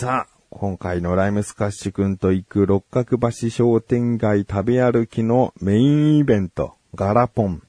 [0.00, 7.62] さあ、今回のライムスカッシュくんと行く六角橋商店街食べ歩きのメインイベント、ガラポン。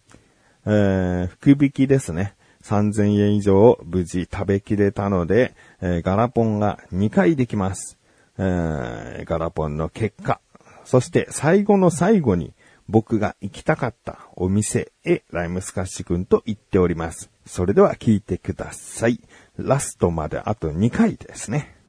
[0.66, 2.36] えー、福引きですね。
[2.64, 7.98] 3000円以上無事食べきれたので、えーガラポンが2回できます。
[8.38, 10.40] えーガラポンの結果。
[10.86, 12.54] そして最後の最後に
[12.88, 17.30] 僕が行きたかったお店へライムスカッシュくんと行っております。
[17.46, 19.20] それでは聞いてください。
[19.58, 21.81] ラストまであと2回ですね。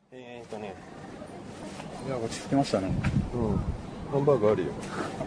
[2.06, 2.92] いや、落ち着きましたね。
[3.34, 3.56] うん。
[4.12, 4.73] ハンバーグあるよ。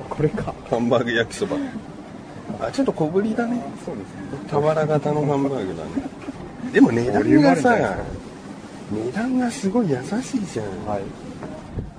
[0.09, 0.53] これか。
[0.69, 1.57] ハンバーグ焼きそば。
[2.59, 3.61] あ、ちょっと小ぶりだね。
[3.85, 4.21] そうですね。
[4.49, 5.91] 俵型のハンバーグだね。
[6.71, 7.97] でも値段がさ
[8.91, 10.67] 値段がすごい優しいじゃん。
[10.85, 11.03] はい。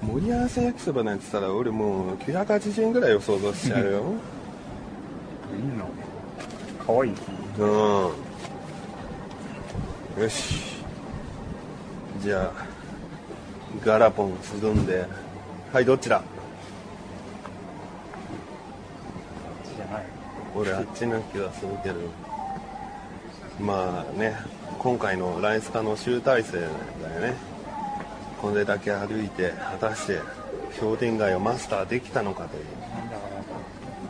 [0.03, 3.91] 盛り合わせ焼きそばなんて言ったら俺もう980円ぐらいを想像しちゃうよ。
[3.91, 3.95] い
[5.59, 5.87] いな。
[6.85, 7.13] かわいい。
[7.59, 7.67] うん。
[10.23, 10.77] よし。
[12.23, 12.66] じゃあ、
[13.85, 15.07] ガラポン進んで。
[15.73, 16.23] はい、どっちだ？
[19.77, 20.05] じゃない？
[20.55, 21.97] 俺あっちな気がするけど
[23.61, 24.37] まあね
[24.79, 26.71] 今回のライス科の集大成だよ
[27.21, 27.35] ね
[28.41, 30.21] これだけ歩いて果たして
[30.79, 32.65] 商店街をマスターできたのかという。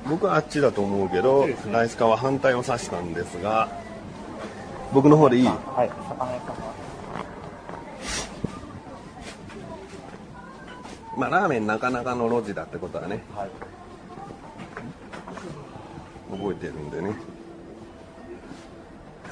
[0.08, 3.69] 僕はあっちだと思うけどライス科は反対を指したんですが
[4.92, 5.47] 僕の方でいい？
[5.47, 5.56] はい。
[6.08, 6.75] 魚屋さんが。
[11.17, 13.22] まあラーメンなかなかの路地だってことはね。
[13.34, 13.50] はい。
[16.31, 17.14] 覚えてるんでね。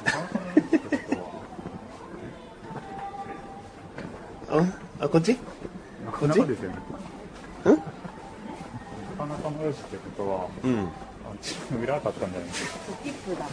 [4.49, 4.65] あ
[5.05, 5.37] あこっち？
[6.05, 6.77] なかなかですよね。
[7.65, 7.75] うん？
[7.75, 7.87] なか
[9.27, 10.79] なかのよしってことは、うん。
[10.79, 10.85] あっ
[11.41, 12.65] ちの裏だったんじゃないです
[13.35, 13.45] か。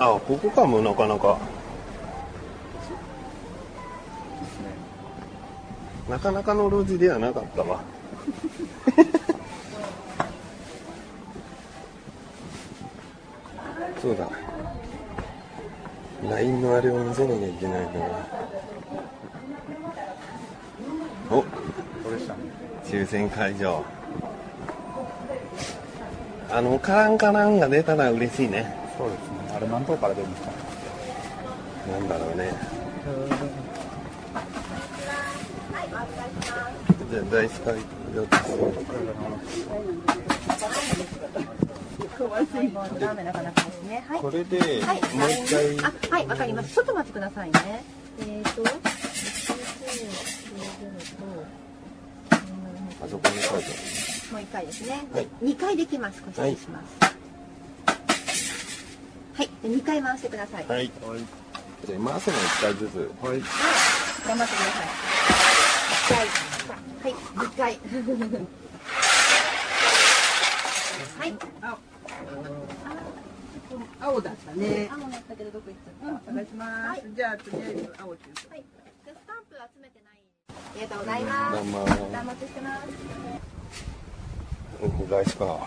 [0.00, 1.38] あここかもなかなか
[4.40, 4.70] ですね。
[6.08, 7.82] なかなかの路地ではなかったわ。
[14.00, 14.28] そうだ。
[16.30, 18.06] LINE のあれを見せなきゃいけないから。
[21.30, 21.42] お。
[21.42, 21.46] こ
[22.10, 22.40] れでしたね。
[22.84, 23.84] 抽選会場。
[26.50, 28.74] あのカランカランが出たら嬉しいね。
[28.96, 29.24] そうですね。
[29.54, 30.56] あれ何頭から出るんですかね。
[31.92, 32.52] なんだろうね
[37.10, 37.74] じゃあ大スカイ。
[44.20, 45.00] これではい。
[45.16, 46.74] もう一回あ、はい、わかります。
[46.74, 47.82] ちょっと待ってくださいね。
[48.20, 48.62] えーと、
[53.04, 53.68] あそこに書いて
[54.32, 55.04] もう一回ですね。
[55.12, 56.18] はい二回できます。
[56.18, 56.38] します。
[59.34, 59.50] はい。
[59.62, 60.64] で二回回してください。
[60.68, 60.90] あるはい
[61.86, 63.40] じゃあ回すの一回ずつはい。
[64.26, 65.07] 頑張ってください。
[66.08, 66.26] はい。
[67.02, 67.14] はい。
[67.36, 67.78] 二回。
[71.18, 71.34] はい。
[74.00, 74.88] 青だったね。
[74.90, 76.32] 青だったけどどこ行っちゃった。
[76.32, 77.02] 探します。
[77.14, 78.32] じゃあ、とりあえず青ってい。
[78.32, 78.64] うはい。
[79.04, 80.22] でスタンプ集めてない。
[80.48, 81.22] ありがとうござい。
[81.24, 81.56] ます。
[81.56, 82.82] どうもお待ちしてます。
[84.82, 85.58] うん大スか。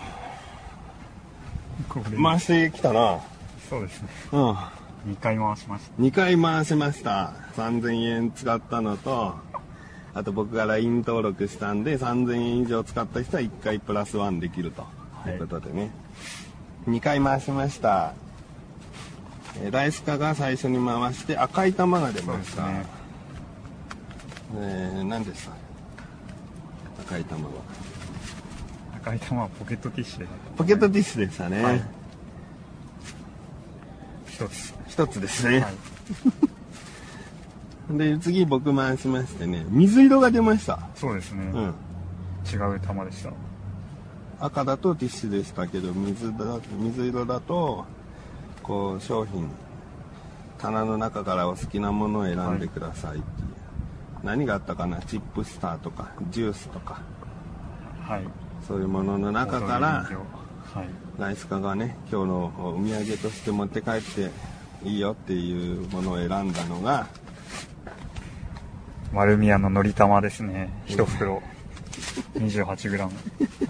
[2.22, 3.20] 回してきたな
[3.70, 4.08] そうですね。
[4.32, 4.56] うん
[5.04, 6.02] 二回回しました。
[6.02, 9.34] 2回回せました3000円使ったのと
[10.14, 14.82] あと僕が LINE 登録したんで3000円以上使った人は1回プラスワンできると
[15.26, 15.30] い。
[15.36, 15.90] うことでね、
[16.86, 18.12] 2回回しました。
[19.62, 22.84] えーライスカが最初に回して赤い玉が出ました、ね。
[24.56, 25.52] えー何でした？
[27.02, 27.50] 赤い玉は。
[28.96, 30.26] 赤い玉はポケットティッシュで。
[30.56, 31.82] ポケットティッシュでしたね、はい。
[34.28, 34.74] 一つ。
[34.88, 35.74] 一つですね、はい。
[37.96, 41.50] で次僕回しましてね水色が出ましたそうですね。
[41.54, 41.74] うん
[42.52, 43.30] 違う玉でした。
[44.40, 47.84] 赤だとティッシュでしたけど水だ水色だと
[48.64, 49.48] こう商品
[50.58, 53.24] 棚の中からお好きなものを選んでくださいっていう、
[54.24, 55.00] 何があったかな？
[55.02, 57.00] チップスターとかジュースとか
[58.00, 58.22] はい。
[58.66, 60.08] そういうものの中から
[60.74, 60.86] はい。
[61.20, 64.30] ライスカがね今日のお土産として持って帰って
[64.84, 67.06] いいよっていうものを選んだのが
[69.12, 70.70] 丸宮ののり玉ですね。
[70.86, 71.42] 一袋。
[72.34, 73.12] 28グラム。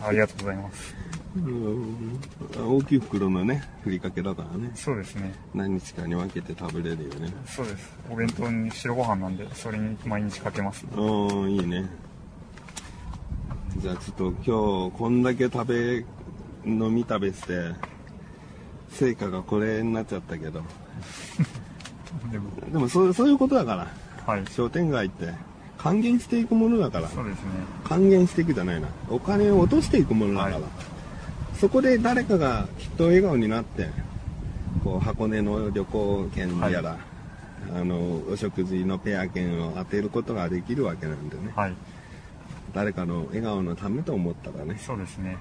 [0.07, 0.95] ありがとうございます。
[1.35, 2.21] うん
[2.55, 5.33] 大きい袋のねふりかけだからねそうですね。
[5.55, 7.97] 何日かに分けて食べれるよねそうです。
[8.11, 10.87] お弁当に白ご飯なんで、それに毎日かけます。
[10.95, 11.87] うんいいね
[13.79, 16.05] じゃあちょっと今日こんだけ食べ
[16.65, 17.73] 飲み食べして
[18.91, 20.63] 成果がこれになっちゃったけど
[22.31, 23.89] でも、でもそうそういうことだから
[24.27, 24.45] はい。
[24.51, 25.33] 商店街って
[25.79, 27.09] 還元していくものだから。
[27.09, 27.51] そうですね。
[27.85, 28.89] 還元していくじゃないな。
[29.11, 30.55] お金を落としていくものだから。
[30.57, 30.63] はい
[31.63, 33.89] そこで誰かがきっと笑顔になって、
[34.83, 36.99] こう、箱根の旅行券やら、
[37.73, 41.53] あの、お食事のペア券を当てることができるわけなんでね。
[41.55, 41.75] はい。
[42.75, 45.37] 誰かの笑顔のためと思ったらね、そうですね。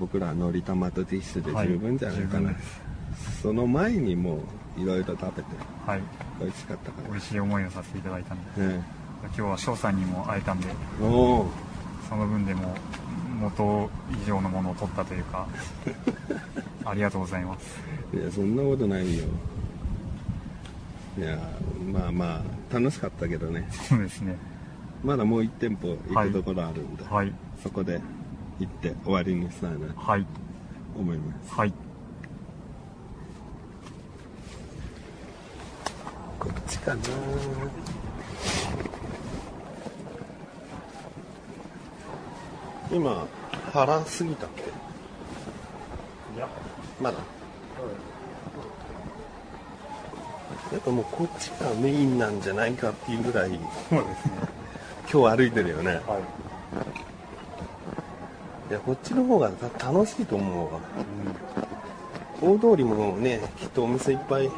[0.00, 2.46] 僕らのり玉とティッシュで十分じゃないかな。
[2.48, 2.56] はい
[3.40, 4.40] その前にもう、
[4.76, 5.48] いろいろ食べて、
[5.86, 6.02] はい。
[6.40, 8.68] 美味しかったか美味しい思いをさせていただいたんで、ら。
[8.68, 8.84] ね
[9.24, 10.68] 今日は翔さんにも会えたんで、
[11.00, 11.50] おお
[12.08, 12.74] その分でも
[13.40, 13.88] 元
[14.24, 15.46] 以上のものを取ったというか、
[16.84, 17.80] ありがとうございます。
[18.12, 19.24] いや、そんなことないよ。
[21.18, 21.38] いや、
[21.92, 23.68] まあまあ、楽しかったけどね。
[23.70, 24.36] そうですね。
[25.04, 27.32] まだもう1店舗行くところあるんで、はい。
[27.62, 28.00] そこで
[28.58, 30.26] 行って終わりにしたいなとはい。
[30.96, 31.54] 思います。
[31.54, 31.72] はい。
[36.38, 37.00] こっちかな
[42.90, 43.26] 今、
[43.72, 44.62] 腹過ぎたっけ？
[46.36, 46.48] いや、
[47.00, 47.18] まだ？
[50.72, 53.50] やっぱもうこっちがメインなんじゃないかっていうぐらい
[53.90, 54.32] そうですね。
[55.12, 55.90] 今日歩いてるよね。
[55.90, 56.00] はい。
[58.70, 60.80] いや、こっちの方がた楽しいと思うわ。
[62.40, 64.56] 大通りもね、きっとお店いっぱいはい。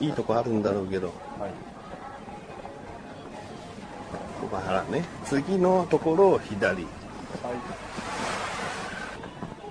[0.00, 1.50] いいとこあるんだろうけど、はい。
[4.40, 6.66] ここからね、次のところを左。
[6.66, 6.86] はい。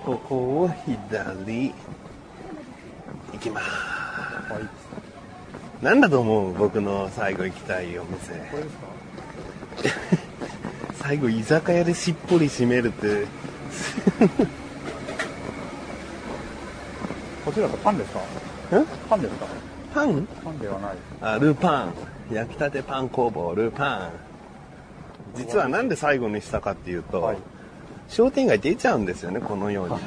[0.04, 1.72] ここを左。
[3.32, 3.66] 行きます。
[4.52, 5.84] はい。
[5.84, 6.54] なんだと思う？
[6.54, 8.32] 僕の最後行きたいお店。
[8.50, 8.76] これです
[10.08, 10.16] か？
[11.06, 13.26] 最後居酒屋でしっぽり締めるって、
[17.44, 18.20] こちらとパンですか？
[18.20, 19.46] んパンですか？
[19.96, 20.28] パン？
[20.44, 20.96] パンではない。
[21.22, 21.94] あ、ルパン。
[22.30, 24.10] 焼きたてパン工房、ルパン。
[25.36, 27.38] 実はなんで最後にしたかっていうと、はい。
[28.10, 29.92] 商店街出ちゃうんですよね、このように。
[29.94, 30.02] はい。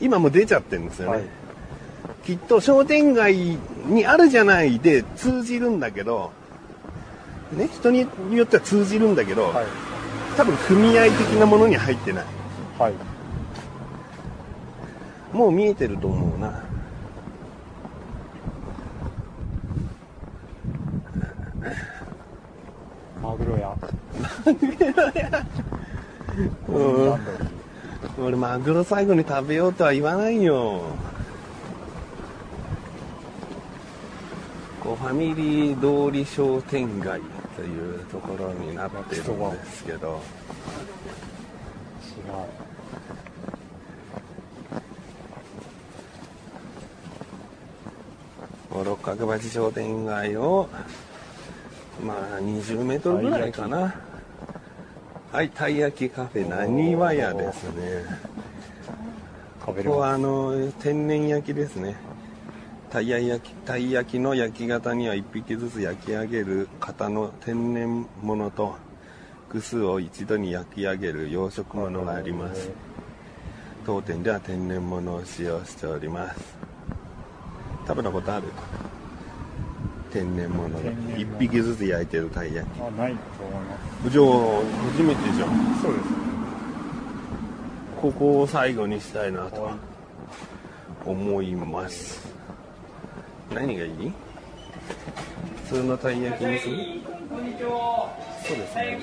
[0.00, 1.18] 今も出ちゃってるんですよね。
[1.18, 1.26] はい。
[2.24, 6.32] きっと商店街にあるじゃないで通じるんだけど、
[7.52, 9.66] ね、人によっては通じるんだけど、はい。
[10.38, 12.24] 多分組合的なものに入ってない。
[12.78, 12.94] はい。
[15.36, 16.62] もう見えてると思うな。
[23.22, 23.76] マグロや。
[26.68, 30.82] うん俺マグロ最後に食べようとは言わないよ。
[34.82, 37.20] こうファミリー通り商店街
[37.56, 40.20] というところになってるんですけど、
[48.72, 50.68] 違う六角橋商店街を、
[52.00, 53.94] まあ20メートルぐらいかな。
[55.32, 58.04] はい、たい焼きカフェなにわ屋ですね。
[59.60, 61.96] ここはあの天然焼きですね。
[62.90, 68.76] たい焼きたい焼きの焼き型には1匹ずつ焼き上げる型の天然物と
[69.48, 72.70] 複数を一度に焼き上げる養殖物があります。
[73.84, 76.56] 当店では天然物を使用しております。
[77.86, 78.44] 食べたことある？
[80.12, 81.36] 天然物で天然物。
[81.36, 82.76] 1匹ずつ焼いてるたい焼き。
[82.78, 82.82] す。
[82.82, 84.10] あ、ないと思います。
[84.10, 84.24] じゃあ
[84.92, 85.48] 初めてじゃん。
[85.82, 86.04] そうです。
[88.00, 89.74] ここを最後にしたいなとはい。
[91.04, 92.26] 思います。
[93.54, 94.12] 何がいい？
[95.66, 96.74] 普通のたい焼きにする？
[96.76, 97.02] い
[98.46, 99.00] そうですね。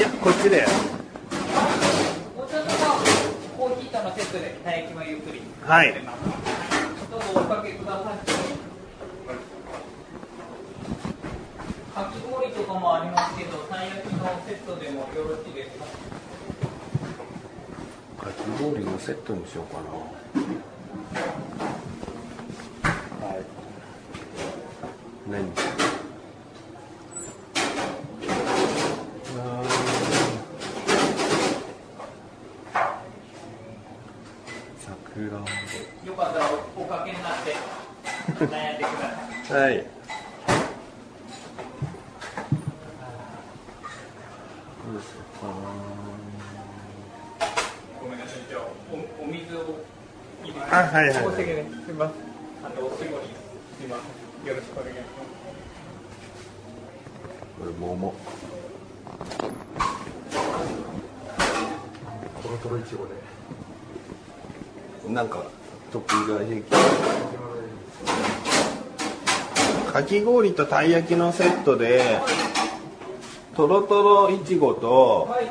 [0.00, 0.66] やこっちで。
[2.36, 2.64] お茶と
[3.56, 5.40] コーヒーとのセットでたい焼きもゆっくり。
[5.64, 5.94] はい。
[7.10, 8.16] どうぞおかけください
[11.94, 15.84] かき氷とかもありますけどたい焼きのセットでもよろしいですか
[18.26, 19.80] かき氷のセットにしようか？
[19.80, 19.88] な
[23.26, 23.36] はい。
[25.30, 25.50] 何
[29.38, 29.64] あー
[34.78, 35.32] 桜よ
[36.14, 37.54] かったらおおかけになって
[38.44, 39.10] 悩んでくだ
[39.46, 39.86] さいはい。
[48.00, 48.60] ごめんなさいじゃあ
[48.92, 48.94] お
[49.24, 49.80] お水を
[50.44, 51.26] 入れてあ、はいはい申しはい。
[51.26, 52.14] 訳ないすみません
[52.64, 53.30] あのおしぼりす
[53.80, 54.02] みませ
[54.44, 55.17] んよろしくお願いします
[57.58, 58.14] これ桃。
[62.42, 63.12] トロトロいちごで。
[65.12, 65.42] なんか、
[65.92, 66.64] 得意が平気。
[69.92, 72.20] かき氷とたい焼きのセットで
[73.56, 75.46] とろとろいちごと、はい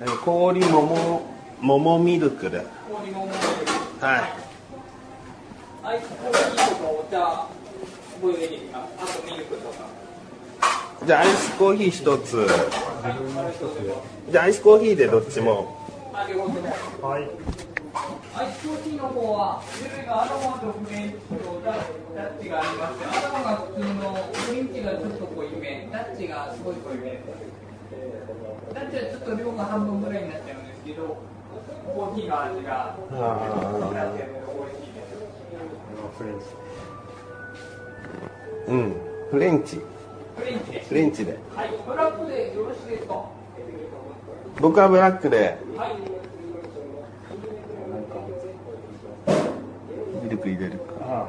[0.00, 1.22] えー氷桃
[1.60, 2.66] 桃ミルクではい
[5.84, 7.46] アイスコーヒーとかお茶
[11.06, 12.46] じゃあアイスコーヒー一つ。
[14.30, 15.74] じゃあアイスコーヒーでどっちも。
[16.12, 17.24] はい。
[18.36, 27.18] アイスコーヒーの方は種類がアロマとフレンチとダダッチがありましてアロマが普通のフレンチがちょっと濃いめダッチがすごい濃いめ
[28.72, 31.16] ダッチはちょっと量が半分ぐらいになっちゃうんですけど
[31.90, 35.18] コーヒーの味があなってるので美味しいです
[36.16, 36.69] フレンチ
[38.68, 38.94] うん。
[39.30, 39.80] フレンチ。
[40.36, 41.38] フレンチですフレンチで。
[41.54, 41.70] はい。
[41.86, 43.24] ブラックでよろしいですか？
[44.60, 45.58] 僕はブラックで。
[45.76, 45.96] はい。
[50.24, 50.78] ミルク入れるか。
[51.02, 51.28] あ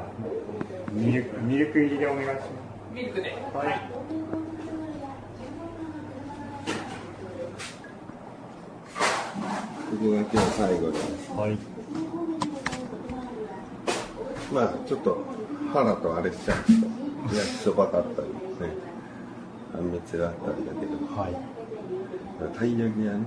[0.92, 2.40] ミルクミルク入りでお願いしま
[2.94, 3.30] ミルクで。
[3.30, 3.66] はい。
[3.66, 3.80] はい。
[9.90, 10.98] ここが今日最後で。
[10.98, 11.58] すはい
[14.52, 15.18] まあちょっと
[15.72, 18.74] 腹とあれしちゃうと焼きそばだったりね。
[19.74, 20.92] あんみつがあったりだけど。
[21.16, 22.58] はい。
[22.58, 23.24] たい焼きやね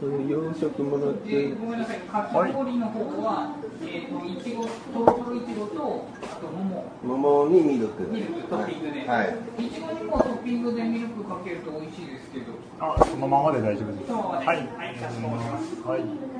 [0.00, 1.98] こういう洋食ものってでごめんなさい。
[1.98, 4.40] かき氷の方は、えっ、とい。
[4.42, 4.70] ちごと
[5.04, 8.08] ろとろいちごとあと桃桃にミルク。
[8.08, 9.70] ミルクトッピングで、はい、い。
[9.70, 12.46] ちごにもトッピングでミルクかけると美味しいですけど。
[12.80, 14.12] あそのままで大丈夫です。
[14.12, 14.46] はい。
[14.46, 14.56] はい。
[14.56, 16.30] はい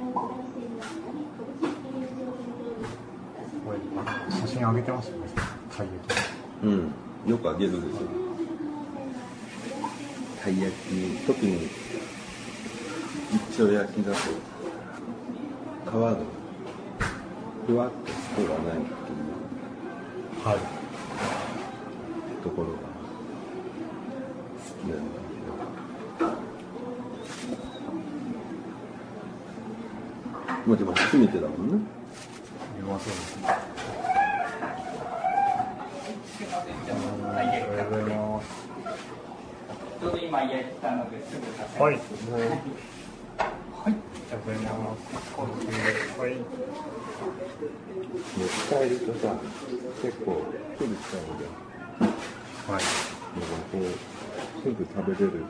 [3.70, 3.78] これ
[4.30, 5.22] 写真上げてましたね
[5.76, 6.92] たい焼きうん
[7.26, 7.36] よ。
[7.38, 8.06] くあげるんでしょ
[10.42, 11.68] たい焼き特に
[13.32, 14.18] 一丁焼きだと
[15.90, 16.16] 皮が
[17.66, 20.58] ふわっと質がないっていうはい
[22.42, 22.78] ところが好
[24.82, 26.26] きなんだけど
[30.66, 31.78] まあでも初めてだもんね
[32.80, 33.48] うまそうですね
[36.26, 36.96] すいませんじゃあ
[37.32, 38.46] あはいりがとうございます
[40.00, 40.16] ちょうど
[40.80, 40.96] 今焼い。
[40.96, 41.94] たのですぐ出せはい。
[41.94, 44.08] ますありが
[44.38, 44.68] とうござい。
[44.78, 45.12] ます
[46.20, 46.32] はい。
[48.30, 49.34] もう伝えるとさ
[50.02, 50.42] 結構
[50.78, 51.44] すぐ使うので
[52.68, 52.82] はい。
[53.30, 53.82] なんかこう
[54.62, 55.44] すぐ食べれる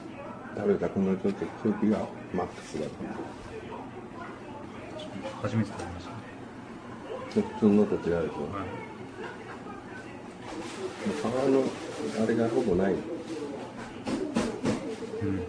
[0.57, 1.99] 食べたくなるちょっと空気が
[2.35, 3.15] マックスだと思う
[5.43, 6.21] 初めて食べましたね
[7.35, 8.67] 普通のと違うでしょ、はい。
[11.07, 11.63] 皮の
[12.25, 12.95] あれがほぼない。
[15.23, 15.43] うん。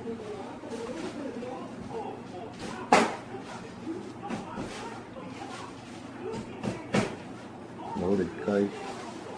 [8.04, 8.66] 俺一回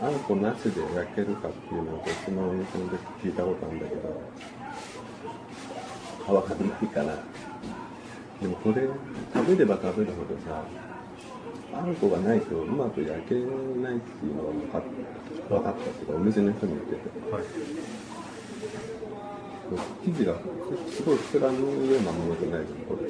[0.02, 4.22] あんこなしで焼けるかっていうのを別のお店の時聞いたことあるんだけど
[6.24, 7.24] 皮がないから
[8.42, 8.88] でもこれ
[9.34, 10.63] 食べれば食べるほどさ
[11.75, 13.42] あんこがないとうまく焼けな
[13.92, 14.82] いっていうのが分かっ
[15.50, 17.32] 分かったっていうかお店の人に言ってて。
[17.32, 17.44] はい。
[20.06, 20.36] 生地が
[20.89, 21.60] すごい膨らむ
[21.92, 23.10] ようなものじゃないじゃんこれ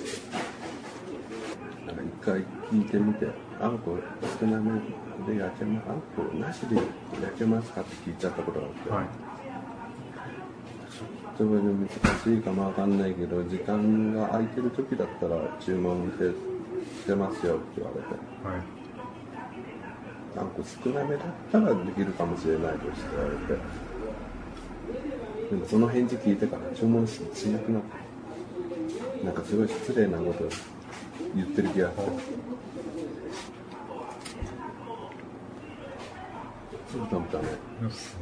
[1.88, 3.27] なんか一回聞いてみて
[3.60, 3.98] あんこ
[4.39, 4.72] 少なめ
[5.27, 9.05] で焼けますあんこなしで焼けますかって聞いちゃったことがあって、はい。
[11.38, 11.89] それで難
[12.24, 16.25] しいかもわかんないけど時間が空いてる時だったら注文して
[17.03, 18.13] してますよって言われて。
[18.48, 18.84] はい。
[20.36, 23.53] あんこ少なめだったらできるかもしれないですって言われて
[25.53, 27.83] でもその返事聞いてから注文しなくなっ
[29.22, 30.50] たなんかすごい失礼なこと
[31.36, 32.01] 言ってる気がして
[36.89, 37.50] すぐ食べたね
[37.83, 38.15] よし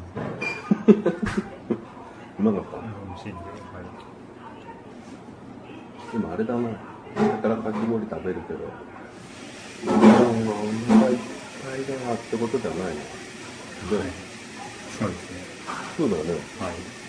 [2.37, 2.77] うまかった
[6.11, 6.69] でもあれだな
[7.15, 8.73] だからかき氷食べるけど
[9.87, 11.17] お腹いっ
[11.63, 13.01] ぱいだなってことじゃないの
[13.89, 14.03] どう
[14.89, 15.61] そうですね
[15.97, 16.33] そうだよね。
[16.59, 17.00] はい。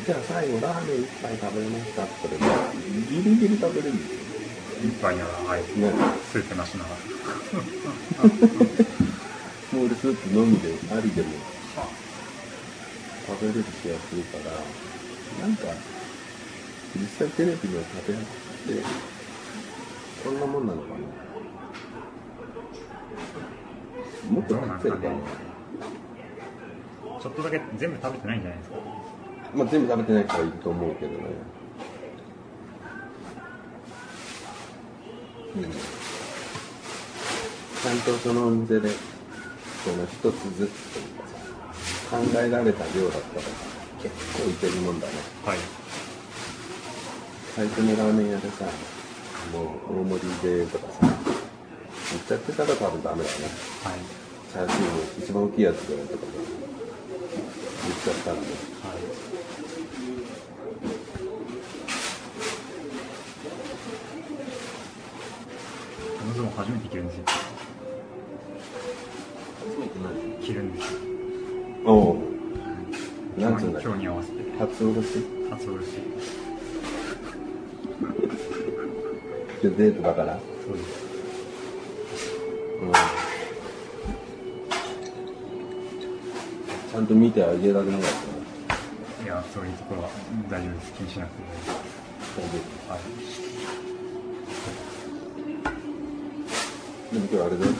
[0.00, 2.72] じゃあ最後ラーメン一杯食べましたって言ったら
[3.08, 4.22] ギリギリ食べれるんですよ。
[4.82, 5.92] 一杯ならはいね。
[6.22, 6.98] スープなしなら。
[9.70, 11.36] もう俺スープのみでありでも。
[13.26, 14.64] 食べれる気がするから
[15.38, 15.68] なんか
[16.94, 18.82] 実際テレビの食べ歩きって
[20.22, 20.98] こんなもんなのかな。
[24.30, 25.16] もっと食ってるかな。
[27.18, 28.76] ちょっとだけ全部食べてないんじゃないですか
[29.54, 31.18] まあ全部食べてない人はいると思うけどね。
[35.56, 35.62] うん。
[35.64, 38.88] ちゃんとそのお店で
[39.84, 43.48] その一つずつというかさ考えられた量だったらさ
[44.02, 45.12] 結構いけるもんだね。
[45.44, 45.58] はい。
[47.54, 48.64] 最初のラーメン屋でさ
[49.52, 51.14] もう大盛りでとかさ言っ
[52.26, 53.46] ちゃってたら多分ダメだよね。
[53.84, 53.98] はい。
[54.50, 56.32] チャーシューの一番大きいやつぐらいとかさ
[57.82, 58.42] 言っちゃったらね。
[58.42, 59.31] この
[66.56, 67.24] 初めて着るんですよ。
[70.42, 70.98] 着るんですよ。
[71.86, 72.18] おお
[73.38, 74.42] なんつうんだっ今日に合わせて。
[74.42, 75.08] け初おろし？
[75.50, 75.86] 初おろし。
[79.62, 80.38] でデートだから？
[80.66, 80.86] そうです。
[82.82, 82.92] うん。
[86.92, 88.10] ちゃんと見てあげられなかっ
[89.18, 89.24] た？
[89.24, 90.10] いやそういうところは
[90.50, 90.92] 大丈夫です。
[90.92, 91.42] 気にしなくて
[92.36, 93.00] 大丈夫はい
[97.12, 97.72] でも今日あれだよ。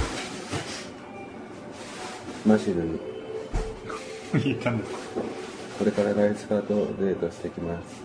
[2.44, 3.00] マシルに
[4.44, 4.98] 言ったんですか。
[5.78, 8.02] これからライスカーとデートしてきます。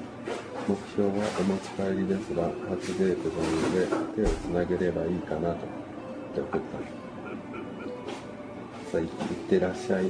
[0.69, 5.55] 目標はお持ち帰りですが初デートなので手をつなげればいいかなと。
[5.55, 5.59] っ
[6.33, 6.77] て送った。
[8.89, 9.07] さあいっ
[9.49, 10.09] てらっしゃい。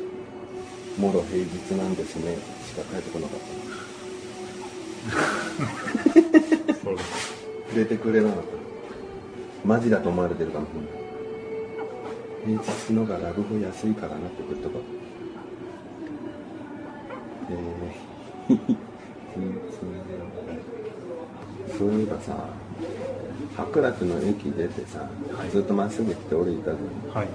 [0.99, 2.37] もろ平日なんですね。
[2.63, 3.39] しか帰ってこなかっ
[6.67, 6.73] た。
[6.83, 7.33] そうです
[7.73, 8.49] 出てくれなかった。
[9.67, 10.67] マジだと思われてるかも。
[10.67, 11.06] しれない
[12.47, 14.69] 平日のがラブホ安いからなって送っと？
[14.69, 14.81] こう
[17.49, 18.75] えー、
[21.77, 22.47] そういえばさ
[23.57, 25.09] 白楽の駅出てさ、
[25.51, 27.27] ずっとまっすぐ来て俺いたじゃんはい。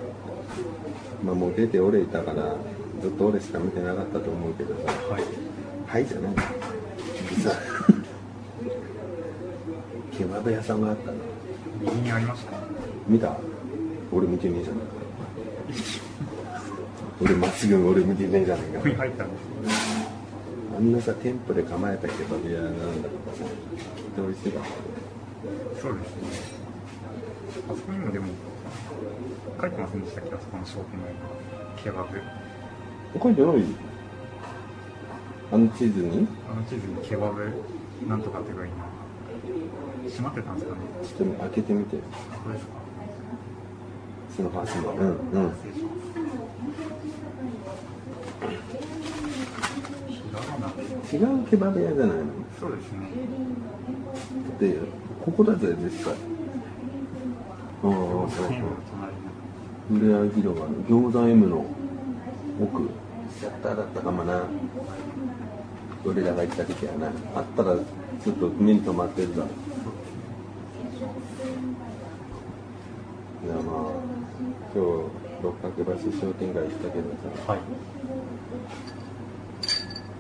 [1.23, 2.57] まあもう出て俺いたから
[3.02, 5.25] ずっと俺しか見てなかったと思うけどさはい。
[5.87, 6.35] はいじゃない
[7.31, 7.57] 実は。
[10.16, 11.18] ケバブ屋さんがあったの。
[11.83, 12.53] 右にありました
[13.07, 13.37] 見た？
[14.11, 14.83] 俺見てねえじゃない
[17.22, 18.80] 俺まっすぐ俺見てねえじゃないか。
[18.80, 19.42] 入ったんです
[20.76, 24.64] あんなさ店舗で構えたケバブ屋なんだからさきっと美味しいわ
[25.80, 26.16] そうです。
[26.16, 26.22] ね
[27.68, 28.26] あそこにもでも
[29.61, 30.35] 書いてませんでしたっけ？
[30.35, 30.87] あそこの商品の
[31.76, 32.20] ケバブ
[33.22, 33.54] 書いてない
[35.52, 36.26] あの地図に？
[36.50, 37.52] あの地図にケバブ
[38.08, 38.74] なんとかってぐらいな
[40.08, 40.80] 閉まってたんですかね。
[41.16, 41.98] ちょっと開けてみて
[44.35, 45.52] そのファスナーうんうん。
[45.52, 46.02] 失礼します
[50.08, 50.68] ひらがな
[51.12, 52.25] 違うケバブ屋じゃないの？
[52.59, 52.98] そうですね。
[54.59, 54.79] で
[55.25, 56.14] ここだぜ絶対。
[56.14, 56.16] あ
[57.87, 58.48] あそうそう。
[59.98, 61.66] ふれあい広場の餃子 M の
[62.61, 62.88] 奥。
[63.38, 64.44] シャッターだったかもな。
[66.05, 67.09] 俺らが行った時はな。
[67.35, 69.48] あったらちょっと目に留まってるだろ
[73.44, 73.90] いやまあ
[74.75, 74.83] 今日
[75.42, 77.05] 六角橋商店街行ったけど
[77.46, 77.53] さ。
[77.53, 77.61] はい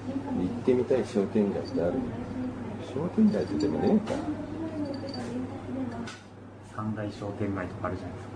[0.08, 1.92] 行ってみたい商店街ってある
[2.92, 4.16] 商店街ってでもねえか。
[6.74, 8.32] 三大商店街とかあるじゃないですか。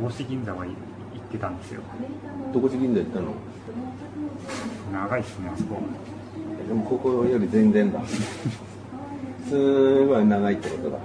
[0.00, 0.74] 戸越銀座は行っ
[1.30, 1.82] てたんですよ。
[2.52, 3.34] どこ地銀座行ったの？
[4.92, 5.80] 長いっすねあそこ。
[6.66, 8.00] でもここより全然だ。
[9.48, 10.98] すごい長いってことだ。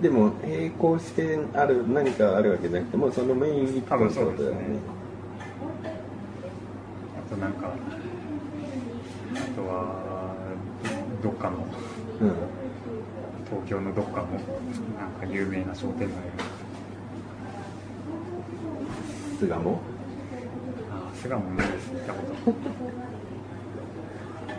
[0.00, 4.60] でも並行してある何かあるわけじゃなくてもうそのメイン一本ってことだよね。
[4.68, 5.09] あ
[7.30, 7.72] となんかあ
[9.54, 10.34] とは
[11.22, 11.58] どっかの
[12.20, 12.34] うん。
[13.48, 16.14] 東京のどっかのなんか有名な商店街が。
[19.38, 19.80] 巣鴨？
[20.90, 22.18] あ巣鴨ないです行ったこ
[22.52, 22.52] と。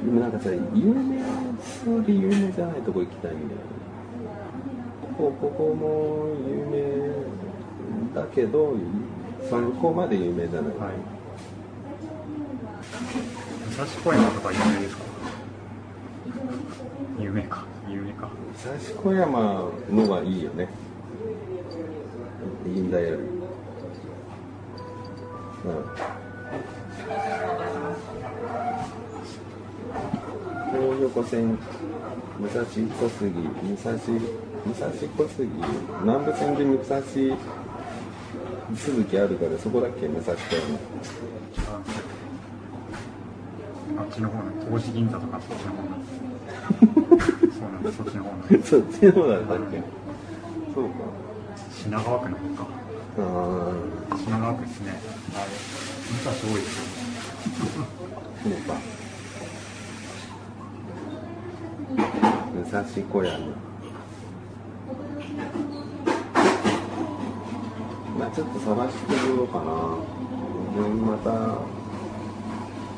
[0.04, 1.22] でもなんかさ有名
[1.84, 3.56] そうで有名じゃないとこ行きたいんだよね
[5.18, 6.82] ここここも有名
[8.20, 8.76] だけど
[9.48, 11.21] そこまで有名じゃない、はい
[13.82, 15.02] 武蔵小山とか有名ですか？
[17.20, 17.66] 有名か。
[17.90, 18.28] 有名か。
[18.28, 20.70] 武蔵小山のがいいよね。
[22.64, 23.24] 銀座より。
[23.24, 23.30] うん。
[30.74, 31.58] 東横線
[32.40, 32.70] 武蔵小
[33.10, 35.50] 杉武蔵武蔵小杉
[36.04, 37.36] 南部線で武蔵鈴
[39.06, 40.08] 木あるからそこだっけ？
[40.08, 40.78] 武蔵小山。
[44.02, 46.08] あっちの方なん戸越銀座とかそっちの方なんで
[47.54, 49.40] すそうなんですそっちの方なんですそっちの方だ。
[49.40, 49.84] ったっけ
[50.74, 50.96] そうか
[51.72, 52.68] 品川区の方か
[53.20, 53.22] あ
[54.18, 55.50] 品川区ですねはい
[56.10, 57.02] 武蔵多いですよ
[58.44, 58.74] そうか
[62.54, 63.40] 武蔵小山
[68.18, 69.98] まあちょっと探してみようかな。
[70.76, 71.81] で、また、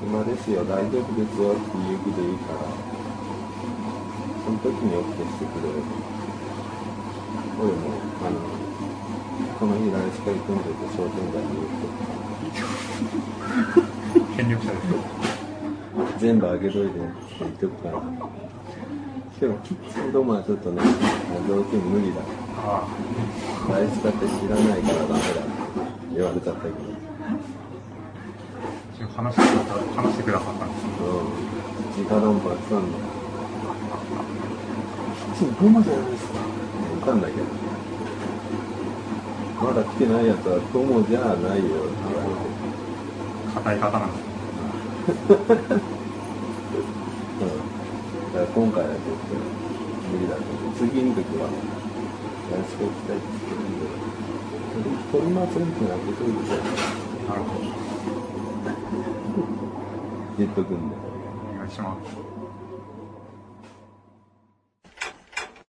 [0.05, 2.59] 今ですよ、大丈夫ですよっていう気でいいから、
[4.43, 5.79] その時に OK してくれる。
[7.57, 7.87] 俺も、
[8.19, 8.35] あの、
[9.57, 11.71] この日来しか行くんでって商店街に言っ
[14.27, 14.99] て、権力者ですよ。
[16.17, 17.07] 全部あげといてって
[17.39, 18.01] 言ってくから。
[19.39, 20.81] でも、キッチンドームはちょっとね、
[21.47, 22.21] 条件無理だ。
[22.57, 22.87] あ
[23.69, 25.31] 来しかって知らないからダメだって
[26.13, 26.75] 言われちゃったけど。
[29.03, 31.43] あ、話してくださ話してくださったんですうん。
[31.93, 32.97] 直談判したんだ。
[35.35, 36.39] キッチンドームじゃないですか。
[36.39, 36.45] わ
[37.05, 37.45] かんないけど。
[39.61, 39.83] まだ。
[39.83, 42.47] 来てないやつは友じゃないよって言われて。
[43.53, 44.31] 硬い方なんですよ。
[45.03, 45.63] うん。
[48.33, 48.39] だ。
[48.39, 49.35] から今回はちょっと
[50.11, 50.35] 無理だ。
[50.35, 51.49] けど、次の時は、
[52.49, 53.85] 来しか行きたいって言ってるんで、
[55.11, 56.63] 取りませんってなってくるんですよ、
[57.29, 57.82] なるほど。
[60.37, 60.97] 言っとくんで。
[61.41, 62.32] お願いします。